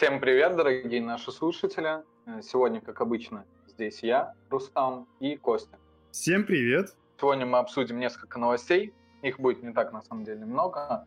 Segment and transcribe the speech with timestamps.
[0.00, 2.02] Всем привет, дорогие наши слушатели.
[2.24, 5.78] Э, сегодня, как обычно, здесь я, Рустам и Костя.
[6.10, 6.96] Всем привет.
[7.20, 8.94] Сегодня мы обсудим несколько новостей.
[9.20, 11.06] Их будет не так, на самом деле, много,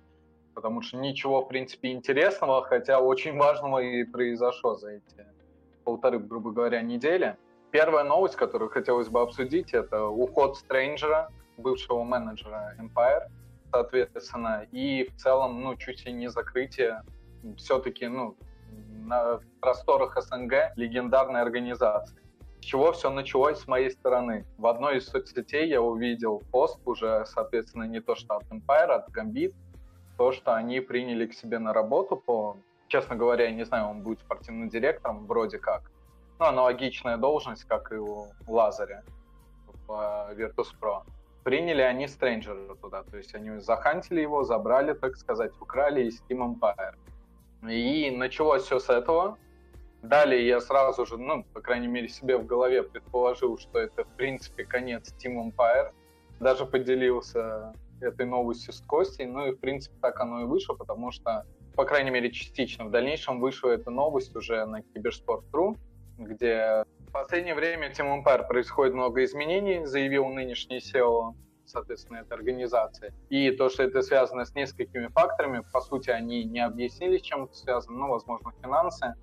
[0.54, 5.26] потому что ничего, в принципе, интересного, хотя очень важного и произошло за эти
[5.86, 7.36] полторы, грубо говоря, недели.
[7.72, 13.24] Первая новость, которую хотелось бы обсудить, это уход Стрэнджера, бывшего менеджера Empire,
[13.72, 17.02] соответственно, и в целом, ну, чуть ли не закрытие
[17.58, 18.38] все-таки, ну,
[19.06, 22.18] на просторах СНГ легендарной организации.
[22.62, 24.46] С чего все началось с моей стороны?
[24.58, 28.96] В одной из соцсетей я увидел пост уже, соответственно, не то что от Empire, а
[28.96, 29.54] от Gambit,
[30.18, 32.56] то, что они приняли к себе на работу по,
[32.88, 35.92] честно говоря, я не знаю, он будет спортивным директором, вроде как.
[36.40, 39.04] Ну, аналогичная должность, как и у Лазаря
[39.88, 41.04] в э, Virtus.pro.
[41.44, 46.56] Приняли они Стрэнджера туда, то есть они захантили его, забрали, так сказать, украли из Team
[46.56, 46.96] Empire.
[47.70, 49.38] И началось все с этого.
[50.02, 54.10] Далее я сразу же, ну, по крайней мере, себе в голове предположил, что это, в
[54.18, 55.94] принципе, конец Team Empire.
[56.40, 59.26] Даже поделился этой новостью с Костей.
[59.26, 62.86] Ну и, в принципе, так оно и вышло, потому что, по крайней мере, частично.
[62.86, 65.78] В дальнейшем вышла эта новость уже на Киберспорт.ру,
[66.18, 71.34] где в последнее время Team Empire происходит много изменений, заявил нынешний SEO
[71.66, 73.14] соответственно, этой организации.
[73.30, 77.46] И то, что это связано с несколькими факторами, по сути, они не объяснили, с чем
[77.46, 79.16] это связано, ну, возможно, финансы,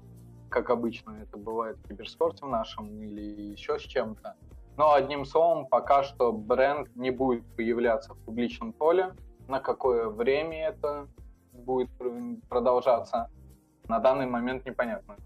[0.49, 4.35] как обычно это бывает в киберспорте в нашем или еще с чем-то.
[4.77, 9.15] Но одним словом, пока что бренд не будет появляться в публичном поле.
[9.49, 11.09] На какое время это
[11.53, 11.91] будет
[12.49, 13.29] продолжаться,
[13.89, 15.17] на данный момент непонятно.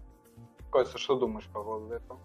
[0.71, 2.19] Костя, что думаешь по поводу этого?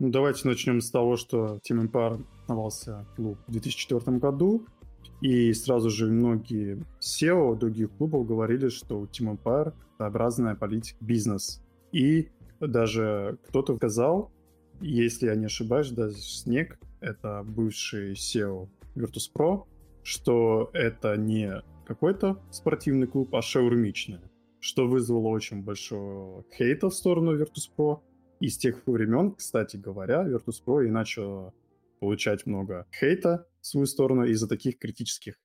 [0.00, 4.66] Ну, давайте начнем с того, что Team Empire основался клуб в 2004 году,
[5.20, 11.62] и сразу же многие SEO других клубов говорили, что у Team Empire своеобразная политика бизнес.
[11.92, 12.28] И
[12.58, 14.32] даже кто-то сказал,
[14.80, 19.62] если я не ошибаюсь, даже Снег, это бывший SEO Virtus.pro,
[20.02, 24.20] что это не какой-то спортивный клуб, а шаурмичный,
[24.58, 28.00] что вызвало очень большой хейта в сторону Virtus.pro,
[28.44, 31.54] и с тех времен, кстати говоря, Virtus.pro и начал
[31.98, 35.36] получать много хейта в свою сторону из-за таких критических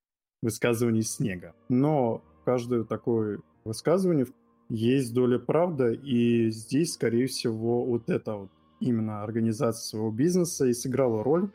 [0.41, 1.55] высказываний Снега.
[1.69, 4.25] Но каждое такое высказывание
[4.67, 8.51] есть доля правды, и здесь, скорее всего, вот это вот
[8.81, 11.49] именно организация своего бизнеса и сыграла роль,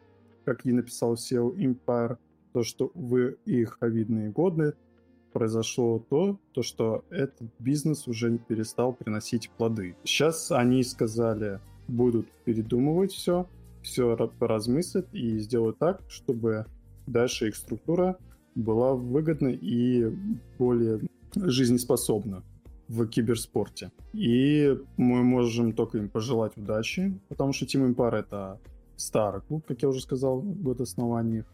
[0.46, 2.16] как и написал SEO Empire,
[2.54, 4.74] то, что в их ковидные годы
[5.34, 9.96] произошло то, то, что этот бизнес уже перестал приносить плоды.
[10.04, 13.46] Сейчас они сказали, будут передумывать все,
[13.82, 16.66] все поразмыслят и сделают так, чтобы
[17.06, 18.16] дальше их структура
[18.54, 20.10] была выгодна и
[20.58, 21.00] более
[21.36, 22.42] жизнеспособна
[22.88, 23.90] в киберспорте.
[24.12, 28.60] И мы можем только им пожелать удачи, потому что Team Empire это
[28.96, 31.44] старый клуб, как я уже сказал, год основания.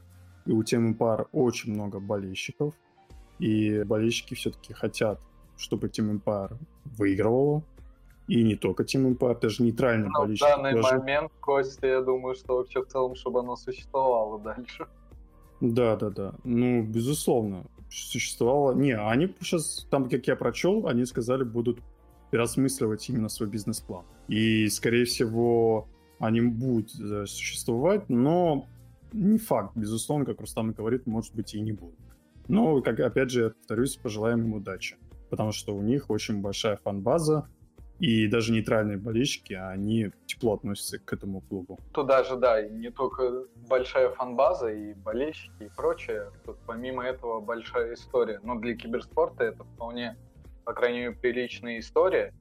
[0.47, 2.75] И у Team Empire очень много болельщиков.
[3.41, 5.21] И болельщики все-таки хотят,
[5.57, 7.63] чтобы Team Empire выигрывало.
[8.29, 10.47] И не только Team Empire, даже нейтральный Но болельщик.
[10.47, 10.99] В данный даже...
[10.99, 14.87] момент, Костя, я думаю, что вообще в целом, чтобы оно существовало дальше.
[15.61, 16.35] Да, да, да.
[16.45, 18.73] Ну, безусловно, существовало.
[18.73, 21.81] Не, они сейчас, там, как я прочел, они сказали, будут
[22.31, 24.05] переосмысливать именно свой бизнес-план.
[24.29, 28.67] И, скорее всего, они будут э, существовать, но
[29.13, 31.99] не факт, безусловно, как Рустам говорит, может быть и не будет.
[32.51, 34.97] Но, как, опять же, повторюсь, пожелаем им удачи.
[35.31, 37.49] Потому что у них очень большая фан-база,
[38.01, 41.79] и даже нейтральные болельщики, они тепло относятся к этому клубу.
[41.93, 46.31] Туда же, да, и не только большая фан-база, и болельщики, и прочее.
[46.45, 48.41] Тут помимо этого большая история.
[48.43, 50.17] Но для киберспорта это вполне,
[50.65, 52.33] по крайней мере, приличная история.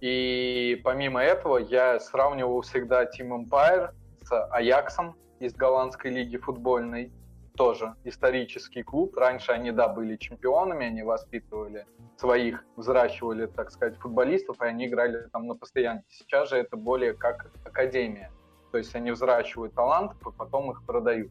[0.00, 3.90] И помимо этого я сравнивал всегда Team Empire
[4.22, 7.12] с Аяксом из голландской лиги футбольной
[7.60, 9.14] тоже исторический клуб.
[9.18, 11.84] Раньше они, да, были чемпионами, они воспитывали
[12.16, 16.06] своих, взращивали, так сказать, футболистов, и они играли там на постоянке.
[16.08, 18.30] Сейчас же это более как академия.
[18.72, 21.30] То есть они взращивают талантов, и потом их продают.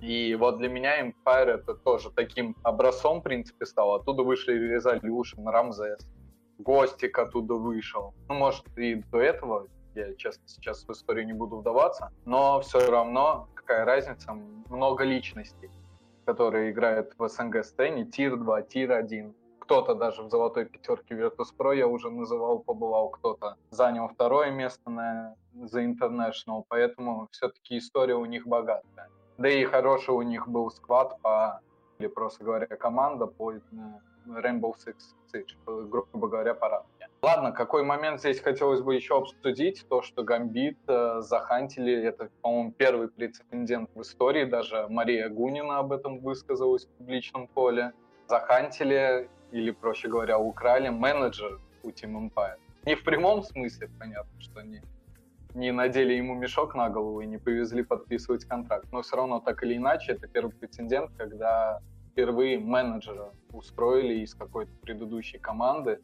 [0.00, 3.94] И вот для меня Empire это тоже таким образцом, в принципе, стал.
[3.94, 6.00] Оттуда вышли Resolution, Рамзес,
[6.58, 8.12] Гостик оттуда вышел.
[8.28, 12.90] Ну, может, и до этого, я, честно, сейчас в историю не буду вдаваться, но все
[12.90, 14.32] равно какая разница,
[14.70, 15.70] много личностей,
[16.24, 19.34] которые играют в СНГ-сцене, tier-2, tier-1.
[19.58, 25.34] Кто-то даже в золотой пятерке Virtus.pro я уже называл, побывал, кто-то занял второе место на
[25.54, 29.10] The International, поэтому все-таки история у них богатая.
[29.36, 31.60] Да и хороший у них был сквад по,
[31.98, 33.60] или просто говоря, команда по э,
[34.26, 34.96] Rainbow Six
[35.30, 36.97] Siege, грубо говоря, ранге.
[37.20, 42.70] Ладно, какой момент здесь хотелось бы еще обсудить, то, что Гамбит э, захантили, это, по-моему,
[42.70, 47.92] первый прецедент в истории, даже Мария Гунина об этом высказалась в публичном поле.
[48.28, 52.56] Захантили, или, проще говоря, украли менеджер у Team Empire.
[52.86, 54.80] Не в прямом смысле, понятно, что не,
[55.54, 59.60] не надели ему мешок на голову и не повезли подписывать контракт, но все равно так
[59.64, 61.80] или иначе это первый прецедент, когда
[62.12, 66.00] впервые менеджера устроили из какой-то предыдущей команды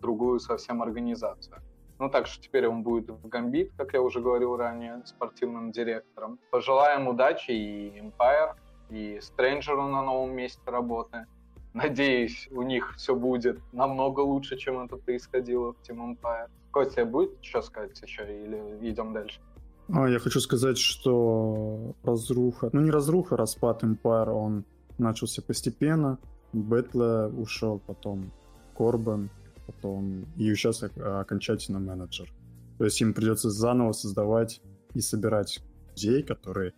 [0.00, 1.58] другую совсем организацию.
[1.98, 6.38] Ну, так что теперь он будет в Гамбит, как я уже говорил ранее, спортивным директором.
[6.50, 8.54] Пожелаем удачи и Empire,
[8.90, 11.26] и Стрэнджеру на новом месте работы.
[11.74, 16.48] Надеюсь, у них все будет намного лучше, чем это происходило в Team Empire.
[16.70, 19.40] Костя, будет что сказать еще или идем дальше?
[19.92, 24.64] А, я хочу сказать, что разруха, ну не разруха, распад Empire, он
[24.98, 26.18] начался постепенно.
[26.52, 28.30] Бэтла ушел, потом
[28.76, 29.30] Корбан,
[29.68, 32.32] потом и сейчас окончательно менеджер.
[32.78, 34.62] То есть им придется заново создавать
[34.94, 35.60] и собирать
[35.90, 36.72] людей, которые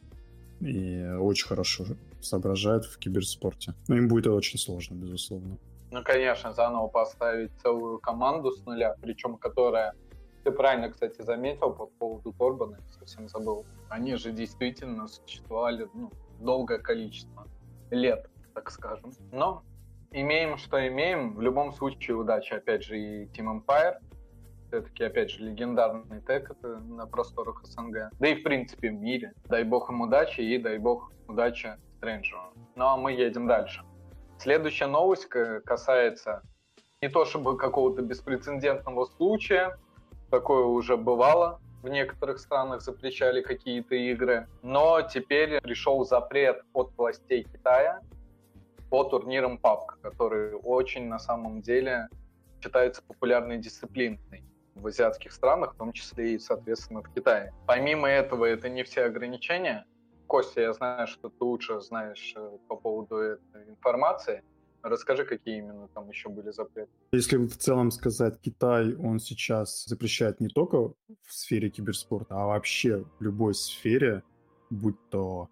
[0.61, 1.85] и очень хорошо
[2.21, 3.75] соображают в киберспорте.
[3.89, 5.57] Но им будет очень сложно, безусловно.
[5.91, 9.95] Ну, конечно, заново поставить целую команду с нуля, причем которая,
[10.45, 16.11] ты правильно, кстати, заметил по поводу Торбана, совсем забыл, они же действительно существовали ну,
[16.41, 17.47] долгое количество
[17.91, 19.13] лет, так скажем.
[19.33, 19.63] Но
[20.13, 21.35] имеем, что имеем.
[21.35, 23.97] В любом случае, удачи, опять же, и Team Empire.
[24.69, 28.11] Все-таки, опять же, легендарный тег это на просторах СНГ.
[28.19, 29.33] Да и, в принципе, в мире.
[29.47, 32.55] Дай бог им удачи и дай бог удачи Стрэнджеру.
[32.77, 33.83] Ну, а мы едем дальше.
[34.39, 36.43] Следующая новость касается
[37.03, 39.79] не то чтобы какого-то беспрецедентного случая,
[40.31, 47.45] такое уже бывало, в некоторых странах запрещали какие-то игры, но теперь пришел запрет от властей
[47.45, 48.01] Китая
[48.91, 52.09] по турнирам PUBG, которые очень на самом деле
[52.61, 54.45] считаются популярной дисциплиной
[54.75, 57.55] в азиатских странах, в том числе и, соответственно, в Китае.
[57.67, 59.87] Помимо этого, это не все ограничения.
[60.27, 64.43] Костя, я знаю, что ты лучше знаешь э, по поводу этой информации.
[64.83, 66.91] Расскажи, какие именно там еще были запреты.
[67.13, 70.95] Если в целом сказать, Китай, он сейчас запрещает не только в
[71.29, 74.23] сфере киберспорта, а вообще в любой сфере,
[74.71, 75.49] будь то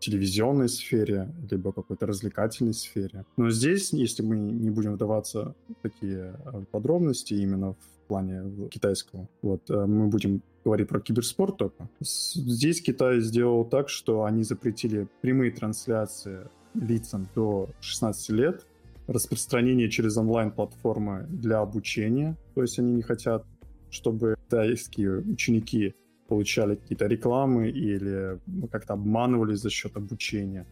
[0.00, 3.24] телевизионной сфере, либо какой-то развлекательной сфере.
[3.36, 9.28] Но здесь, если мы не будем вдаваться в такие э, подробности именно в плане китайского,
[9.42, 11.88] вот, э, мы будем говорить про киберспорт только.
[12.00, 18.66] Здесь Китай сделал так, что они запретили прямые трансляции лицам до 16 лет,
[19.06, 23.44] распространение через онлайн-платформы для обучения, то есть они не хотят,
[23.90, 25.94] чтобы китайские ученики
[26.30, 28.38] получали какие-то рекламы или
[28.70, 30.64] как-то обманывались за счет обучения.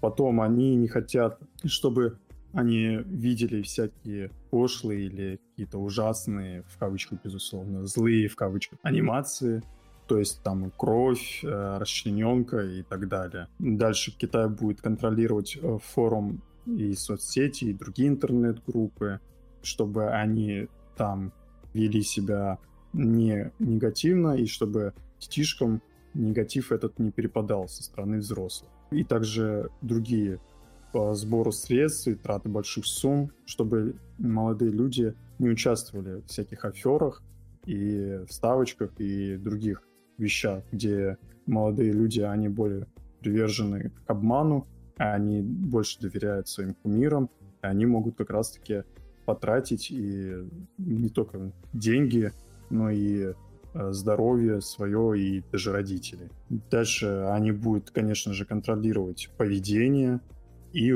[0.00, 2.18] Потом они не хотят, чтобы
[2.52, 9.62] они видели всякие пошлые или какие-то ужасные, в кавычках, безусловно, злые, в кавычках, анимации,
[10.08, 13.46] то есть там кровь, э, расчлененка и так далее.
[13.60, 19.20] Дальше Китай будет контролировать э, форум и соцсети, и другие интернет-группы,
[19.62, 20.66] чтобы они
[20.96, 21.32] там
[21.72, 22.58] вели себя
[22.92, 25.82] не негативно, и чтобы детишкам
[26.14, 28.70] негатив этот не перепадал со стороны взрослых.
[28.90, 30.40] И также другие
[30.92, 37.22] по сбору средств и траты больших сумм, чтобы молодые люди не участвовали в всяких аферах
[37.66, 39.82] и ставочках и других
[40.16, 42.86] вещах, где молодые люди, они более
[43.20, 48.84] привержены к обману, они больше доверяют своим кумирам, они могут как раз-таки
[49.26, 50.32] потратить и
[50.78, 52.32] не только деньги,
[52.70, 53.32] но и
[53.74, 56.30] э, здоровье свое и даже родителей.
[56.48, 60.20] Дальше они будут, конечно же, контролировать поведение
[60.72, 60.92] и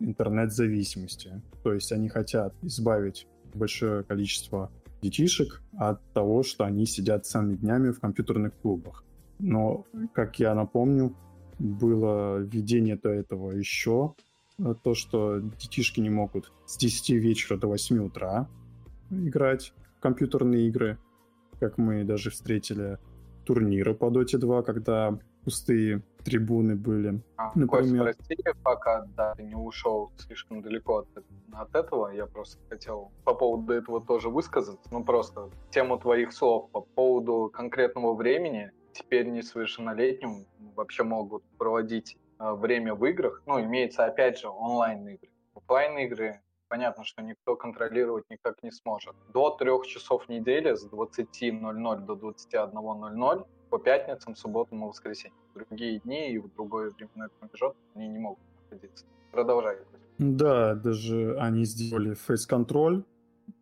[0.00, 1.42] интернет-зависимости.
[1.62, 4.70] То есть они хотят избавить большое количество
[5.02, 9.04] детишек от того, что они сидят целыми днями в компьютерных клубах.
[9.38, 11.14] Но, как я напомню,
[11.58, 14.14] было введение до этого еще
[14.58, 18.48] э, то, что детишки не могут с 10 вечера до 8 утра
[19.10, 20.98] играть в компьютерные игры
[21.58, 22.98] как мы даже встретили
[23.44, 27.20] турниры по Dota 2, когда пустые трибуны были.
[27.36, 28.06] А, например.
[28.06, 31.08] Кость, прости, пока да, не ушел слишком далеко от,
[31.52, 36.70] от этого, я просто хотел по поводу этого тоже высказаться, ну просто тему твоих слов
[36.70, 44.04] по поводу конкретного времени, теперь несовершеннолетним вообще могут проводить а, время в играх, ну, имеется
[44.04, 45.28] опять же онлайн-игры.
[45.54, 46.40] Оффлайн-игры
[46.74, 49.14] понятно, что никто контролировать никак не сможет.
[49.32, 55.38] До трех часов недели с 20.00 до 21.00 по пятницам, субботам и воскресеньям.
[55.54, 59.06] Другие дни и в другой временной промежуток они не могут находиться.
[59.30, 59.76] Продолжай.
[60.18, 63.04] Да, даже они сделали фейс-контроль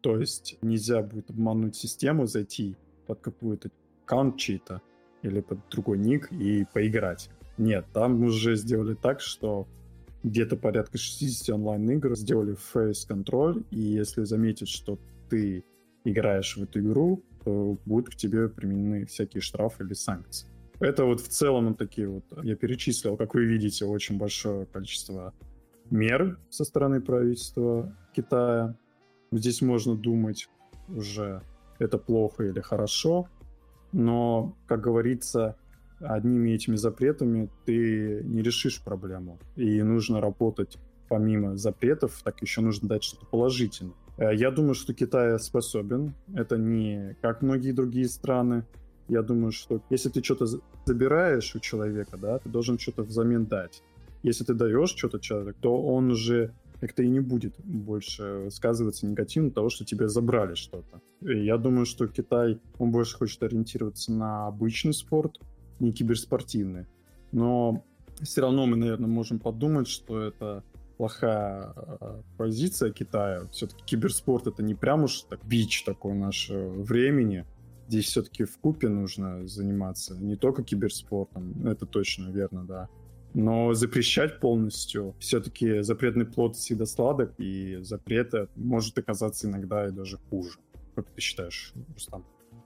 [0.01, 2.77] То есть нельзя будет обмануть систему, зайти
[3.07, 3.69] под какую-то
[4.05, 4.81] аккаунт чей-то
[5.21, 7.29] или под другой ник и поиграть.
[7.59, 9.67] Нет, там уже сделали так, что
[10.23, 14.99] где-то порядка 60 онлайн-игр сделали фейс-контроль, и если заметят, что
[15.29, 15.65] ты
[16.05, 20.49] играешь в эту игру, то будут к тебе применены всякие штрафы или санкции.
[20.81, 25.33] Это вот в целом вот такие вот, я перечислил, как вы видите, очень большое количество
[25.91, 28.77] мер со стороны правительства Китая.
[29.31, 30.49] Здесь можно думать
[30.89, 31.43] уже,
[31.79, 33.29] это плохо или хорошо,
[33.93, 35.57] но, как говорится,
[36.03, 39.39] одними этими запретами ты не решишь проблему.
[39.57, 40.79] И нужно работать
[41.09, 43.95] помимо запретов, так еще нужно дать что-то положительное.
[44.17, 46.15] Э, я думаю, что Китай способен.
[46.35, 48.65] Это не как многие другие страны.
[49.09, 50.47] Я думаю, что если ты что-то
[50.87, 53.83] забираешь у человека, да, ты должен что-то взамен дать.
[54.23, 59.51] Если ты даешь что-то человеку, то он уже как-то и не будет больше сказываться негативно
[59.51, 61.01] того, что тебе забрали что-то.
[61.21, 65.39] Я думаю, что Китай, он больше хочет ориентироваться на обычный спорт,
[65.81, 66.87] не киберспортивный.
[67.33, 67.85] Но
[68.23, 70.63] все равно мы, наверное, можем подумать, что это
[70.97, 73.49] плохая э, позиция Китая.
[73.51, 77.47] Все-таки киберспорт это не прям уж так бич такой нашего времени.
[77.89, 82.89] Здесь все-таки в купе нужно заниматься не только киберспортом, это точно верно, да.
[83.35, 90.19] Но запрещать полностью, все-таки запретный плод всегда сладок, и запрета может оказаться иногда и даже
[90.31, 90.59] хуже.
[90.95, 92.25] Как ты считаешь, Рустам?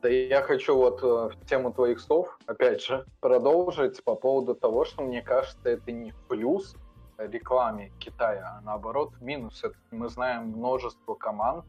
[0.08, 5.02] Я хочу вот э, в тему твоих слов, опять же, продолжить по поводу того, что
[5.02, 6.76] мне кажется, это не плюс
[7.18, 9.64] рекламе Китая, а наоборот минус.
[9.90, 11.64] Мы знаем множество команд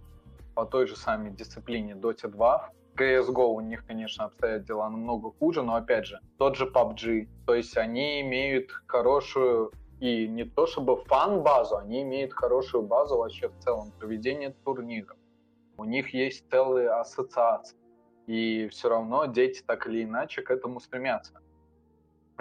[0.55, 2.69] по той же самой дисциплине Dota 2.
[2.93, 7.27] В CSGO у них, конечно, обстоят дела намного хуже, но опять же, тот же PUBG.
[7.45, 13.49] То есть они имеют хорошую и не то чтобы фан-базу, они имеют хорошую базу вообще
[13.49, 15.17] в целом проведения турниров.
[15.77, 17.77] У них есть целые ассоциации.
[18.27, 21.41] И все равно дети так или иначе к этому стремятся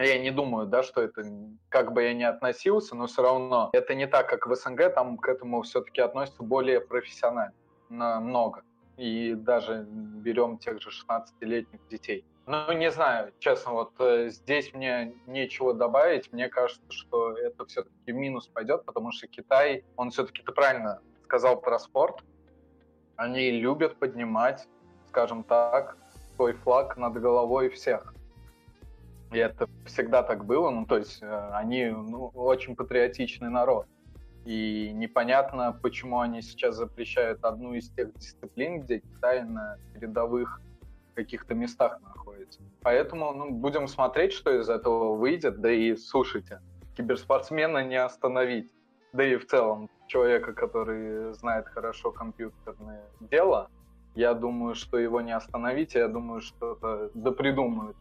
[0.05, 1.23] я не думаю, да, что это,
[1.69, 5.17] как бы я ни относился, но все равно это не так, как в СНГ, там
[5.17, 7.55] к этому все-таки относятся более профессионально,
[7.89, 8.63] много.
[8.97, 12.25] И даже берем тех же 16-летних детей.
[12.47, 16.33] Ну, не знаю, честно, вот э, здесь мне нечего добавить.
[16.33, 21.61] Мне кажется, что это все-таки минус пойдет, потому что Китай, он все-таки, ты правильно сказал
[21.61, 22.23] про спорт,
[23.17, 24.69] они любят поднимать,
[25.17, 25.97] скажем так,
[26.35, 28.13] свой флаг над головой всех.
[29.33, 33.87] И это всегда так было, ну, то есть э, они ну, очень патриотичный народ.
[34.45, 40.61] И непонятно, почему они сейчас запрещают одну из тех дисциплин, где Китай на передовых
[41.15, 42.61] каких-то местах находится.
[42.83, 45.63] Поэтому ну, будем смотреть, что из этого выйдет.
[45.63, 46.61] Да и слушайте,
[46.95, 48.71] киберспортсмена не остановить.
[49.15, 53.71] Да и в целом человека, который знает хорошо компьютерное дело,
[54.17, 57.97] я думаю, что его не остановить, я думаю, что-то допридумают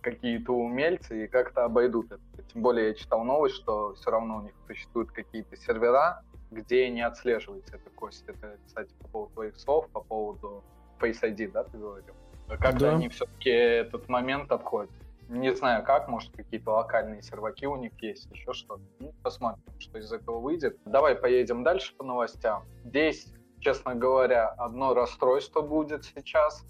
[0.00, 2.42] какие-то умельцы и как-то обойдут это.
[2.52, 7.02] Тем более я читал новость, что все равно у них существуют какие-то сервера, где не
[7.02, 8.24] отслеживается эта кость.
[8.26, 10.64] Это, кстати, по поводу твоих слов, по поводу
[11.00, 12.14] Face ID, да, ты говорил?
[12.48, 12.94] Как-то да.
[12.94, 14.90] они все-таки этот момент обходят.
[15.28, 18.80] Не знаю как, может, какие-то локальные серваки у них есть, еще что-то.
[18.98, 20.78] Ну, посмотрим, что из этого выйдет.
[20.86, 22.64] Давай поедем дальше по новостям.
[22.84, 23.26] Здесь,
[23.60, 26.64] честно говоря, одно расстройство будет сейчас.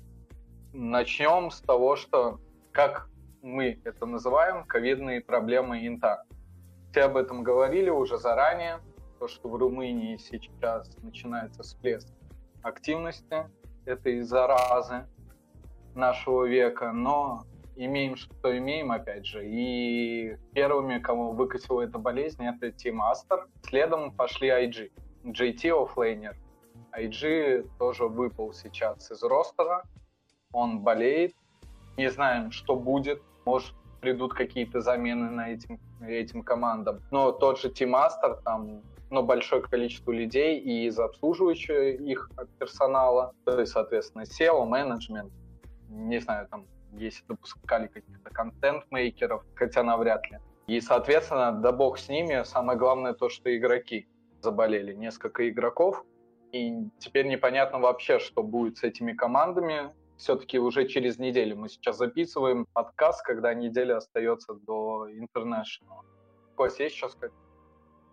[0.73, 2.41] Начнем с того, что
[2.73, 3.09] как
[3.43, 6.25] мы это называем ковидные проблемы инта.
[6.91, 8.81] Все об этом говорили уже заранее,
[9.19, 12.09] то, что в Румынии сейчас начинается всплеск
[12.63, 13.49] активности
[13.85, 15.07] этой заразы
[15.95, 17.45] нашего века, но
[17.77, 19.47] имеем, что имеем, опять же.
[19.47, 23.47] И первыми, кому выкатила эта болезнь, это Team Aster.
[23.63, 24.91] Следом пошли IG.
[25.25, 26.37] JT offlaner
[26.97, 29.83] IG тоже выпал сейчас из ростера.
[30.53, 31.35] Он болеет.
[31.97, 37.01] Не знаем, что будет может, придут какие-то замены на этим, этим командам.
[37.11, 43.33] Но тот же Team Aster, там но большое количество людей и из обслуживающего их персонала,
[43.47, 45.33] то есть, соответственно, CEO, менеджмент,
[45.89, 50.41] не знаю, там, если допускали каких-то контент-мейкеров, хотя навряд ли.
[50.67, 54.07] И, соответственно, да бог с ними, самое главное то, что игроки
[54.43, 56.05] заболели, несколько игроков,
[56.53, 61.57] и теперь непонятно вообще, что будет с этими командами, все-таки уже через неделю.
[61.57, 66.05] Мы сейчас записываем подкаст, когда неделя остается до International.
[66.57, 67.33] Кость, есть сейчас как?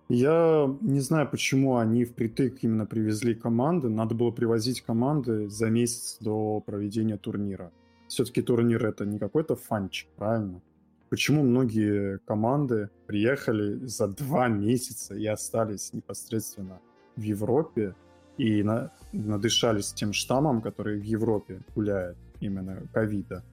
[0.07, 3.89] Я не знаю, почему они впритык именно привезли команды.
[3.89, 7.71] Надо было привозить команды за месяц до проведения турнира.
[8.07, 10.61] Все-таки турнир это не какой-то фанчик, правильно?
[11.09, 16.79] Почему многие команды приехали за два месяца и остались непосредственно
[17.15, 17.95] в Европе
[18.37, 23.43] и на, надышались тем штаммом, который в Европе гуляет, именно ковида.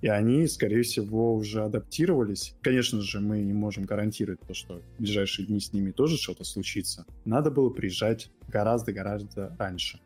[0.00, 2.56] И они, скорее всего, уже адаптировались.
[2.60, 6.42] Конечно же, мы не можем гарантировать то, что в ближайшие дни с ними тоже что-то
[6.42, 7.06] случится.
[7.24, 10.00] Надо было приезжать гораздо-гораздо раньше.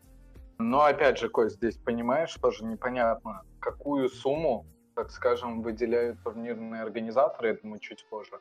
[0.59, 7.50] Но опять же, Кость, здесь понимаешь, тоже непонятно, какую сумму, так скажем, выделяют турнирные организаторы,
[7.50, 8.33] это мы чуть позже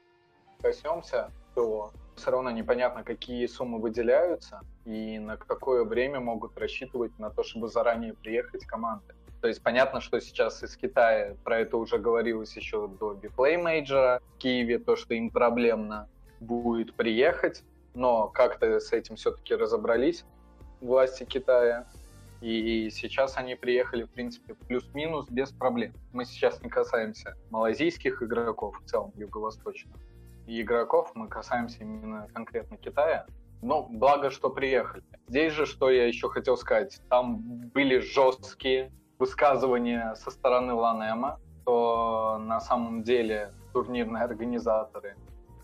[0.61, 7.29] коснемся, то все равно непонятно, какие суммы выделяются и на какое время могут рассчитывать на
[7.29, 9.13] то, чтобы заранее приехать команды.
[9.41, 14.19] То есть понятно, что сейчас из Китая, про это уже говорилось еще до Biplay Major
[14.33, 20.25] в Киеве, то, что им проблемно будет приехать, но как-то с этим все-таки разобрались
[20.81, 21.87] власти Китая.
[22.41, 25.93] И сейчас они приехали, в принципе, плюс-минус без проблем.
[26.11, 29.95] Мы сейчас не касаемся малазийских игроков, в целом юго-восточных
[30.47, 33.25] игроков, мы касаемся именно конкретно Китая.
[33.61, 35.03] Но благо, что приехали.
[35.27, 37.39] Здесь же, что я еще хотел сказать, там
[37.73, 45.15] были жесткие высказывания со стороны Ланема, что на самом деле турнирные организаторы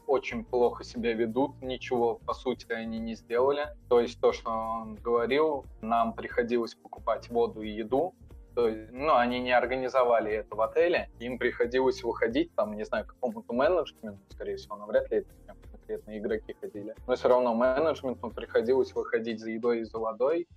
[0.07, 3.67] очень плохо себя ведут, ничего, по сути, они не сделали.
[3.87, 8.13] То есть то, что он говорил, нам приходилось покупать воду и еду,
[8.53, 13.05] то есть, ну, они не организовали это в отеле, им приходилось выходить, там, не знаю,
[13.05, 16.93] какому-то менеджменту, скорее всего, но вряд ли это прям конкретно игроки ходили.
[17.07, 20.47] Но все равно менеджменту приходилось выходить за едой и за водой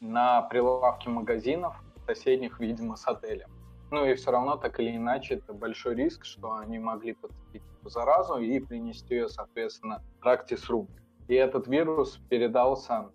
[0.00, 1.76] на прилавки магазинов,
[2.06, 3.50] соседних, видимо, с отелем.
[3.90, 7.88] Ну и все равно, так или иначе, это большой риск, что они могли подцепить эту
[7.88, 10.88] заразу и принести ее, соответственно, Practice Room.
[11.26, 13.10] И этот вирус передался,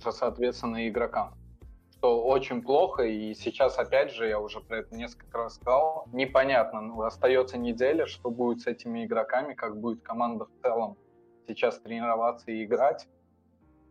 [0.00, 1.34] соответственно, игрокам
[2.02, 6.80] что очень плохо, и сейчас, опять же, я уже про это несколько раз сказал, непонятно,
[6.80, 10.96] ну, остается неделя, что будет с этими игроками, как будет команда в целом
[11.46, 13.06] сейчас тренироваться и играть.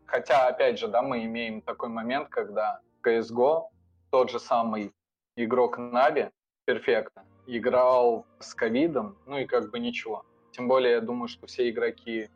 [0.05, 3.69] Хотя, опять же, да, мы имеем такой момент, когда CSGO,
[4.09, 4.91] тот же самый
[5.37, 6.31] игрок Нави,
[6.65, 10.25] перфектно, играл с ковидом, ну и как бы ничего.
[10.51, 12.29] Тем более, я думаю, что все игроки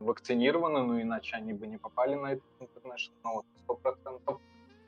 [0.00, 4.40] вакцинированы, ну иначе они бы не попали на этот интернешнл, ну вот, сто процентов.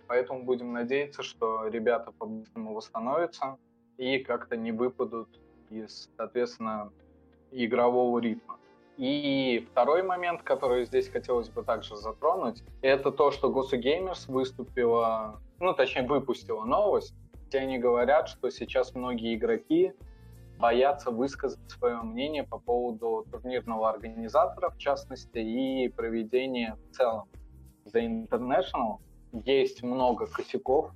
[0.06, 3.56] Поэтому будем надеяться, что ребята по-быстрому восстановятся
[3.96, 5.28] и как-то не выпадут
[5.70, 6.92] из, соответственно,
[7.50, 8.58] игрового ритма.
[8.96, 15.40] И второй момент, который здесь хотелось бы также затронуть, это то, что Gosu Gamers выступила,
[15.58, 17.14] ну, точнее, выпустила новость,
[17.48, 19.94] где они говорят, что сейчас многие игроки
[20.58, 27.28] боятся высказать свое мнение по поводу турнирного организатора, в частности, и проведения в целом
[27.86, 28.98] The International,
[29.44, 30.90] есть много косяков,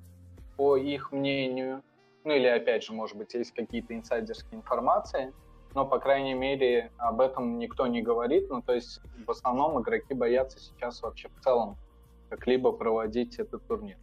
[0.56, 1.82] по их мнению.
[2.24, 5.32] Ну или, опять же, может быть, есть какие-то инсайдерские информации,
[5.74, 8.48] но, по крайней мере, об этом никто не говорит.
[8.50, 11.76] Ну, то есть, в основном игроки боятся сейчас вообще в целом
[12.28, 13.96] как-либо проводить этот турнир.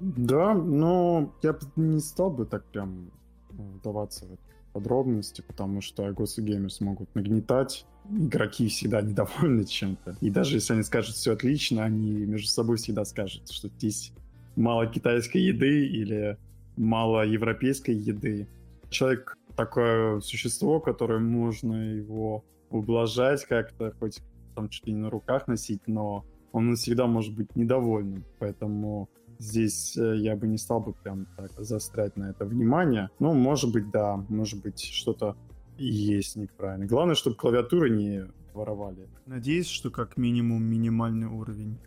[0.00, 3.10] Да, но я бы не стал бы так прям
[3.50, 4.32] вдаваться в
[4.72, 10.16] подробности, потому что Ghost Gamers могут нагнетать игроки всегда недовольны чем-то.
[10.20, 14.12] И даже если они скажут все отлично, они между собой всегда скажут, что здесь
[14.56, 16.38] мало китайской еды или
[16.76, 18.48] мало европейской еды.
[18.90, 24.20] Человек такое существо, которое можно его ублажать как-то, хоть
[24.54, 28.24] там чуть ли не на руках носить, но он всегда может быть недовольным.
[28.38, 29.08] Поэтому
[29.40, 33.10] здесь э, я бы не стал бы прям так заострять на это внимание.
[33.18, 35.36] Ну, может быть, да, может быть, что-то
[35.78, 36.86] есть неправильно.
[36.86, 39.08] Главное, чтобы клавиатуры не воровали.
[39.26, 41.78] Надеюсь, что как минимум минимальный уровень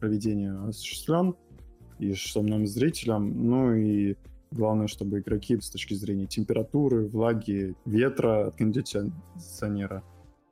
[0.00, 1.34] проведения осуществлен,
[1.98, 4.16] и что многим зрителям, ну и
[4.50, 10.02] главное, чтобы игроки с точки зрения температуры, влаги, ветра от кондиционера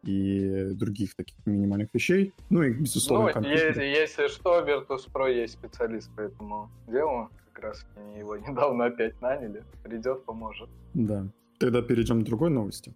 [0.02, 2.32] и других таких минимальных вещей.
[2.48, 7.28] Ну и, безусловно, ну, если, если что, Virtus.pro есть специалист по этому делу.
[7.52, 9.64] Как раз они его недавно опять наняли.
[9.82, 10.68] Придет, поможет.
[10.94, 11.26] Да.
[11.58, 12.94] Тогда перейдем к другой новости.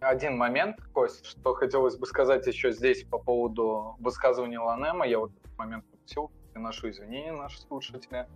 [0.00, 5.04] Один момент, Кость, что хотелось бы сказать еще здесь по поводу высказывания Ланема.
[5.06, 8.28] Я вот этот момент пропустил, приношу извинения наши слушатели.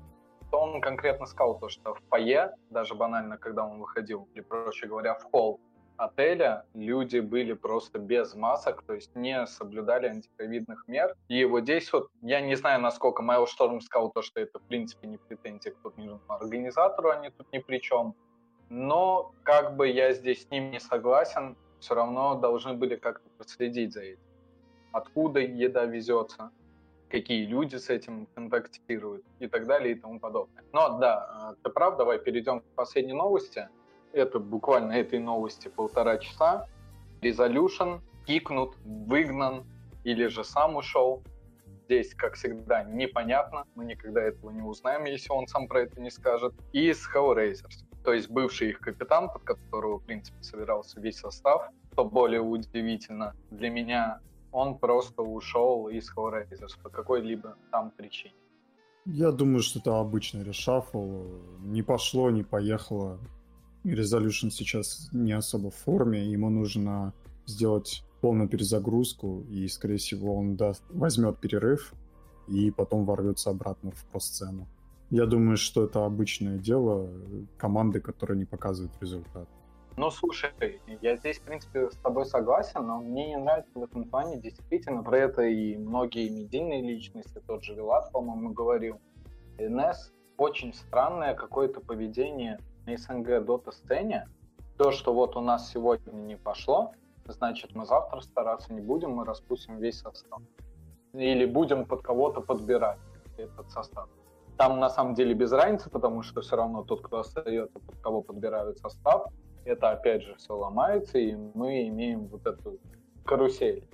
[0.50, 4.88] То он конкретно сказал то, что в ПАЕ, даже банально, когда он выходил, или, проще
[4.88, 5.60] говоря, в холл
[6.04, 11.16] отеля, люди были просто без масок, то есть не соблюдали антиковидных мер.
[11.28, 14.62] И вот здесь вот, я не знаю, насколько Майл Шторм сказал то, что это, в
[14.62, 18.14] принципе, не претензия к турнирному организатору, они тут ни при чем
[18.72, 23.92] но как бы я здесь с ним не согласен, все равно должны были как-то проследить
[23.92, 24.22] за этим.
[24.92, 26.50] Откуда еда везется,
[27.10, 30.64] какие люди с этим контактируют и так далее и тому подобное.
[30.72, 33.68] Но да, ты прав, давай перейдем к последней новости.
[34.12, 36.66] Это буквально этой новости полтора часа.
[37.22, 39.64] Resolution кикнут, выгнан
[40.04, 41.22] или же сам ушел.
[41.84, 43.64] здесь, как всегда, непонятно.
[43.74, 46.54] Мы никогда этого не узнаем, если он сам про это не скажет.
[46.72, 47.84] И с Hellraisers.
[48.04, 51.70] То есть бывший их капитан, под которого, в принципе, собирался весь состав.
[51.92, 54.20] Что более удивительно для меня,
[54.50, 58.34] он просто ушел из Hellraisers по какой-либо там причине.
[59.04, 61.24] Я думаю, что это обычный решафл.
[61.60, 63.18] Не пошло, не поехало.
[63.84, 66.30] Resolution сейчас не особо в форме.
[66.30, 67.12] Ему нужно
[67.46, 71.92] сделать полную перезагрузку, и, скорее всего, он даст, возьмет перерыв
[72.46, 74.68] и потом ворвется обратно в про-сцену.
[75.10, 77.10] Я думаю, что это обычное дело
[77.58, 79.48] команды, которые не показывают результат.
[79.96, 80.50] Ну, слушай,
[81.02, 85.02] я здесь, в принципе, с тобой согласен, но мне не нравится в этом плане действительно
[85.02, 89.00] про это и многие медийные личности, тот же Вилат, по-моему, говорил.
[89.58, 94.28] НС очень странное какое-то поведение на СНГ дота-сцене.
[94.76, 96.92] То, что вот у нас сегодня не пошло,
[97.26, 100.40] значит, мы завтра стараться не будем, мы распустим весь состав.
[101.12, 102.98] Или будем под кого-то подбирать
[103.36, 104.08] этот состав.
[104.56, 108.22] Там на самом деле без разницы, потому что все равно тот, кто остается, под кого
[108.22, 109.26] подбирают состав,
[109.64, 112.78] это опять же все ломается, и мы имеем вот эту
[113.24, 113.88] карусель,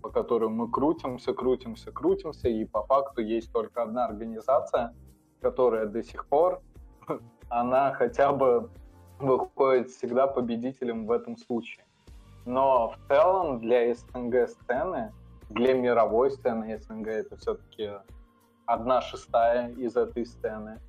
[0.00, 4.94] по которой мы крутимся, крутимся, крутимся, и по факту есть только одна организация,
[5.40, 6.62] которая до сих пор,
[7.52, 8.70] она хотя бы
[9.18, 11.84] выходит всегда победителем в этом случае.
[12.46, 15.12] Но в целом для СНГ сцены,
[15.50, 17.90] для мировой сцены СНГ это все-таки
[18.64, 20.80] одна шестая из этой сцены.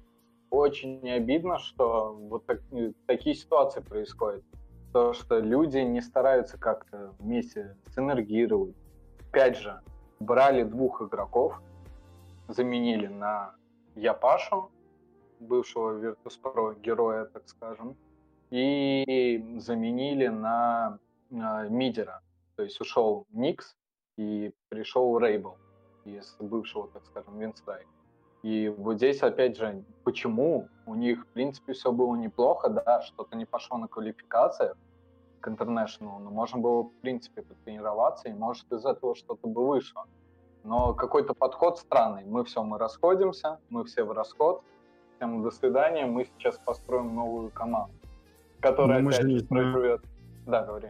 [0.50, 2.62] Очень обидно, что вот так,
[3.08, 4.44] такие ситуации происходят.
[4.94, 8.76] То, что люди не стараются как-то вместе синергировать.
[9.30, 9.82] Опять же,
[10.20, 11.62] брали двух игроков,
[12.48, 13.56] заменили на
[13.96, 14.72] Япашу,
[15.44, 17.96] бывшего Virtus.pro героя, так скажем,
[18.50, 21.00] и заменили на
[21.32, 22.22] э, мидера.
[22.56, 23.76] То есть ушел Никс
[24.18, 25.58] и пришел Рейбл
[26.06, 27.88] из бывшего, так скажем, Винстрайк.
[28.44, 33.38] И вот здесь, опять же, почему у них, в принципе, все было неплохо, да, что-то
[33.38, 34.76] не пошло на квалификациях
[35.40, 40.06] к International, но можно было, в принципе, потренироваться, и может из этого что-то бы вышло.
[40.64, 42.26] Но какой-то подход странный.
[42.26, 44.64] Мы все, мы расходимся, мы все в расход,
[45.24, 47.94] всем до свидания, мы сейчас построим новую команду,
[48.60, 50.02] которая Но мы опять же не проживет.
[50.46, 50.90] Да, говори.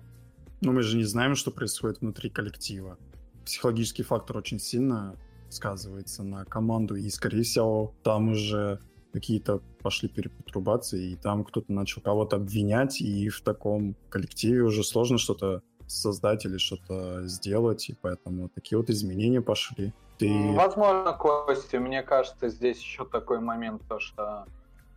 [0.61, 2.97] Но мы же не знаем, что происходит внутри коллектива.
[3.45, 5.15] Психологический фактор очень сильно
[5.49, 8.79] сказывается на команду, и, скорее всего, там уже
[9.11, 15.19] какие-то пошли перепотрубации, и там кто-то начал кого-то обвинять, и в таком коллективе уже сложно
[15.19, 19.93] что-то создать или что-то сделать, и поэтому такие вот изменения пошли.
[20.17, 20.53] Ты...
[20.55, 24.45] Возможно, Костя, мне кажется, здесь еще такой момент, то что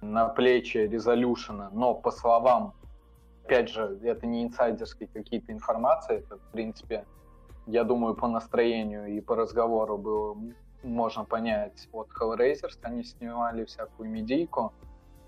[0.01, 2.75] на плечи резолюшена, но по словам
[3.47, 7.07] опять же, это не инсайдерские какие-то информации, это, в принципе,
[7.67, 10.37] я думаю, по настроению и по разговору было
[10.83, 14.73] можно понять от Hellraisers, они снимали всякую медийку,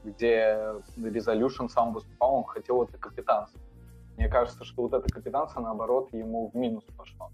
[0.05, 3.61] где Resolution сам выступал, он хотел это капитанство.
[4.16, 7.31] Мне кажется, что вот это капитанство, наоборот, ему в минус пошло.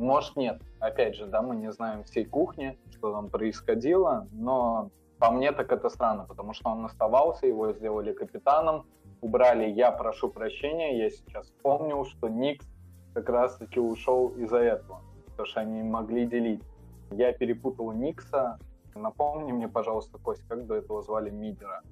[0.00, 0.62] Может, нет.
[0.78, 5.70] Опять же, да, мы не знаем всей кухни, что там происходило, но по мне так
[5.72, 8.86] это странно, потому что он оставался, его сделали капитаном,
[9.20, 12.66] убрали «Я прошу прощения», я сейчас вспомнил, что Никс
[13.12, 16.62] как раз-таки ушел из-за этого, потому что они могли делить.
[17.10, 18.58] Я перепутал Никса.
[18.94, 21.82] Напомни мне, пожалуйста, Кость, как до этого звали Мидера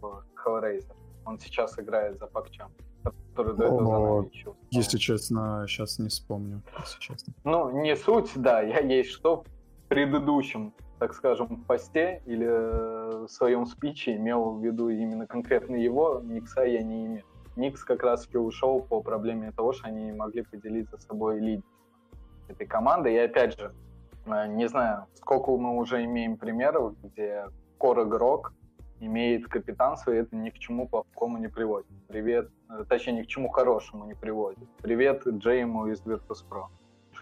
[0.00, 0.96] в Hellraiser?
[1.26, 6.62] Он сейчас играет за Пакчам, который до этого за еще Если честно, сейчас не вспомню,
[6.78, 7.32] если честно.
[7.44, 13.28] Ну, не суть, да, я есть что в предыдущем так скажем, посте или э, в
[13.28, 17.24] своем спиче имел в виду именно конкретно его, Никса я не имел.
[17.56, 21.72] Никс как раз-таки ушел по проблеме того, что они не могли поделиться с собой лидерством
[22.46, 23.12] этой команды.
[23.12, 23.74] И опять же,
[24.26, 27.46] э, не знаю, сколько мы уже имеем примеров, где
[27.78, 28.52] кор-игрок
[29.06, 31.86] имеет капитанство, и это ни к чему плохому не приводит.
[32.08, 34.68] Привет, э, точнее, ни к чему хорошему не приводит.
[34.82, 36.68] Привет Джейму из Virtus.pro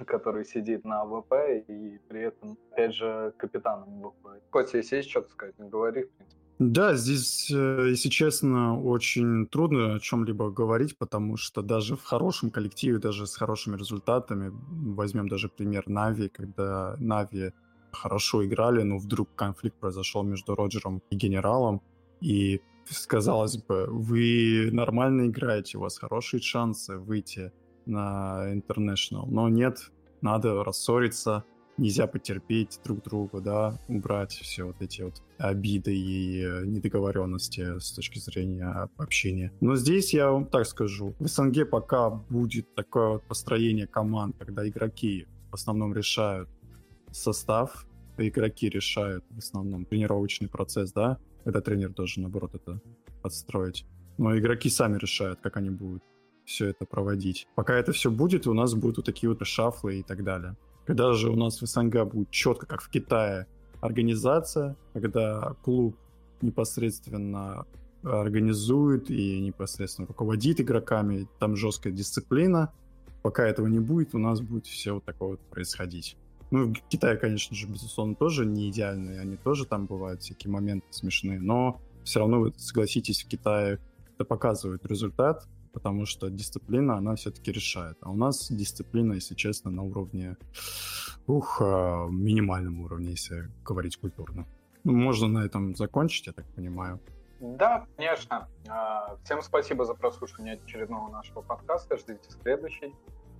[0.06, 1.32] который сидит на AWP
[1.68, 4.42] и при этом, опять же, капитаном выходит.
[4.50, 6.40] Котя, если есть что-то сказать, не говори, в принципе.
[6.58, 12.50] Да, здесь, э, если честно, очень трудно о чем-либо говорить, потому что даже в хорошем
[12.50, 17.52] коллективе, даже с хорошими результатами, возьмем даже пример Navi, когда Navi
[17.92, 21.82] хорошо играли, но вдруг конфликт произошел между Роджером и Генералом,
[22.20, 22.60] и
[23.06, 27.52] казалось бы, вы нормально играете, у вас хорошие шансы выйти
[27.86, 29.26] на International.
[29.26, 31.44] Но нет, надо рассориться,
[31.80, 37.92] нельзя потерпеть друг друга, да, убрать все вот эти вот обиды и э, недоговоренности с
[37.92, 39.52] точки зрения общения.
[39.60, 44.68] Но здесь я вам так скажу, в СНГ пока будет такое вот построение команд, когда
[44.68, 46.48] игроки в основном решают
[47.12, 47.86] состав,
[48.18, 52.80] игроки решают в основном тренировочный процесс, да, когда тренер должен, наоборот, это
[53.22, 53.86] подстроить.
[54.18, 56.02] Но игроки сами решают, как они будут
[56.44, 57.46] все это проводить.
[57.54, 60.56] Пока это все будет, у нас будут вот такие вот шафлы и так далее.
[60.84, 63.46] Когда же у нас в СНГ будет четко, как в Китае,
[63.80, 65.96] организация, когда клуб
[66.42, 67.66] непосредственно
[68.02, 72.72] организует и непосредственно руководит игроками, там жесткая дисциплина.
[73.22, 76.16] Пока этого не будет, у нас будет все вот такое вот происходить.
[76.50, 80.86] Ну, в Китае, конечно же, безусловно, тоже не идеальные, они тоже там бывают всякие моменты
[80.90, 83.78] смешные, но все равно, вы согласитесь, в Китае
[84.14, 87.96] это показывает результат, потому что дисциплина, она все-таки решает.
[88.00, 90.36] А у нас дисциплина, если честно, на уровне,
[91.26, 94.46] ух, а, минимальном уровне, если говорить культурно.
[94.84, 97.00] Ну, можно на этом закончить, я так понимаю.
[97.40, 98.48] Да, конечно.
[98.68, 101.96] А, всем спасибо за прослушивание очередного нашего подкаста.
[101.96, 102.92] Ждите следующий.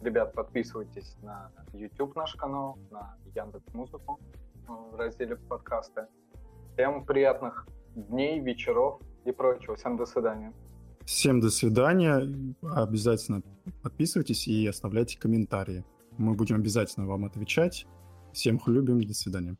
[0.02, 4.18] Ребят, подписывайтесь на YouTube наш канал, на Яндекс Музыку
[4.66, 6.06] в разделе подкасты.
[6.72, 9.76] Всем приятных дней, вечеров и прочего.
[9.76, 10.54] Всем до свидания.
[11.04, 12.26] Всем до свидания.
[12.62, 13.42] Обязательно
[13.82, 15.84] подписывайтесь и оставляйте комментарии.
[16.16, 17.86] Мы будем обязательно вам отвечать.
[18.32, 19.02] Всем любим.
[19.02, 19.56] До свидания.